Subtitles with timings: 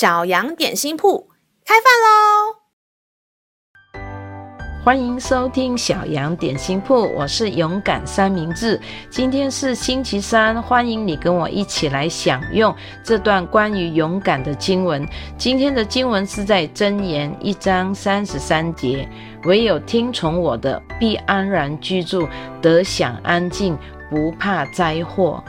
[0.00, 1.28] 小羊点心铺
[1.62, 2.56] 开饭喽！
[4.82, 8.80] 欢迎收听小羊点心铺，我是勇敢三明治。
[9.10, 12.74] 今天是星期三，欢迎你跟我一起来享用
[13.04, 15.06] 这段关于勇敢的经文。
[15.36, 19.06] 今天的经文是在箴言一章三十三节：
[19.44, 22.26] 唯有听从我的，必安然居住，
[22.62, 23.76] 得享安静，
[24.08, 25.44] 不怕灾祸。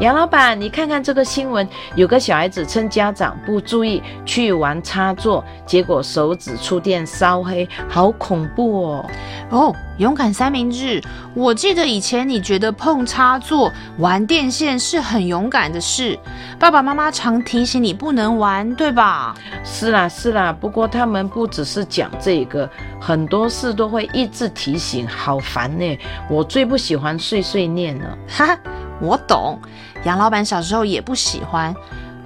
[0.00, 9.10] 杨老板，你看看这个新闻，有个小孩子趁家长不注意去玩插座，结果手指触电烧黑，好恐怖哦！
[9.50, 11.00] 哦，勇敢三明治，
[11.32, 16.18] 我记得以前你觉得碰插座、玩电线是很勇敢的事，
[16.58, 19.32] 爸爸妈妈常提醒你不能玩，对吧？
[19.62, 22.68] 是啦是啦，不过他们不只是讲这个，
[23.00, 25.96] 很多事都会一直提醒，好烦呢！
[26.28, 28.58] 我最不喜欢碎碎念了，哈哈。
[29.00, 29.58] 我懂，
[30.04, 31.74] 杨老板小时候也不喜欢，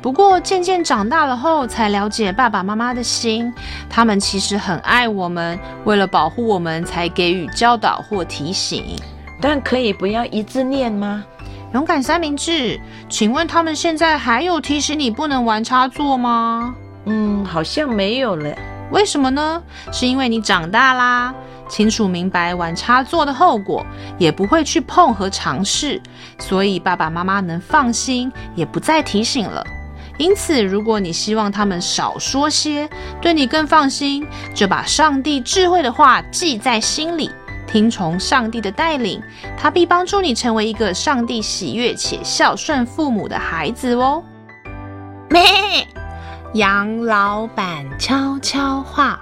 [0.01, 3.53] 不过渐渐长大了后才了解爸爸妈妈的心，
[3.91, 8.97] 他们其实很爱我们，为了保护我们才给予教导或提醒。
[9.41, 11.25] 但可以不要一字念吗？
[11.75, 16.75] 勇敢三明治，请问他们现在还有提醒你不能玩插座吗？
[17.05, 18.55] 嗯，好像没有了。
[18.91, 19.63] 为什么呢？
[19.93, 21.35] 是因为你长大啦。
[21.69, 23.85] 清楚明白玩插座的后果，
[24.17, 26.01] 也不会去碰和尝试，
[26.39, 29.65] 所以爸爸妈妈能放心，也不再提醒了。
[30.17, 32.89] 因此，如果你希望他们少说些，
[33.21, 37.31] 对你更放心，就把上帝智慧的话记在心里，
[37.69, 39.23] 听从上帝的带领，
[39.57, 44.21] 他必帮助你成为一个上帝喜悦且孝顺父母的孩子哦。
[45.31, 45.43] 咩，
[46.55, 49.21] 杨老板悄悄话，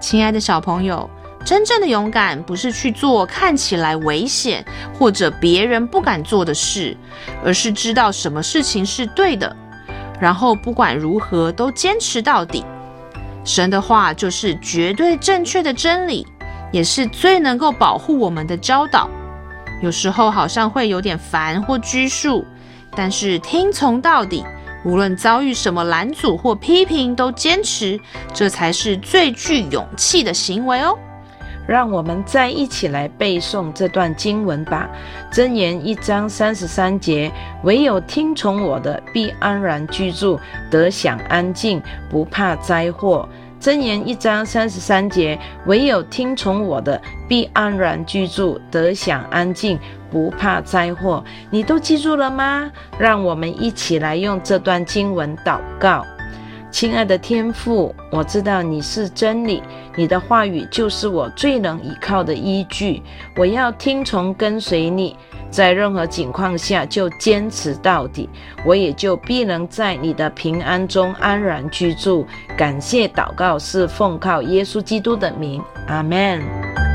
[0.00, 1.10] 亲爱的小朋友。
[1.46, 6.96] 真正的勇敢不是去做看起来危险或者别人不敢做的事，
[7.44, 9.54] 而是知道什么事情是对的，
[10.20, 12.64] 然后不管如何都坚持到底。
[13.44, 16.26] 神的话就是绝对正确的真理，
[16.72, 19.08] 也是最能够保护我们的教导。
[19.80, 22.44] 有时候好像会有点烦或拘束，
[22.96, 24.44] 但是听从到底，
[24.84, 28.00] 无论遭遇什么拦阻或批评，都坚持，
[28.34, 30.98] 这才是最具勇气的行为哦。
[31.66, 34.88] 让我们再一起来背诵这段经文吧。
[35.32, 37.30] 箴言一章三十三节：
[37.64, 40.38] 唯有听从我的，必安然居住，
[40.70, 43.28] 得享安静，不怕灾祸。
[43.58, 49.78] 箴言一章三十三节：唯有听从我的，必安然居住，得享安静，
[50.10, 51.24] 不怕灾祸。
[51.50, 52.70] 你都记住了吗？
[52.98, 56.04] 让我们一起来用这段经文祷告。
[56.76, 59.62] 亲爱的天父，我知道你是真理，
[59.96, 63.02] 你的话语就是我最能依靠的依据。
[63.34, 65.16] 我要听从跟随你，
[65.50, 68.28] 在任何情况下就坚持到底，
[68.62, 72.26] 我也就必能在你的平安中安然居住。
[72.58, 76.85] 感谢祷告是奉靠耶稣基督的名，阿门。